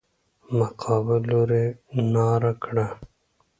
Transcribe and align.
مقابل 0.57 1.21
لوري 1.31 1.65
ناره 2.13 2.53
کړه. 2.63 2.87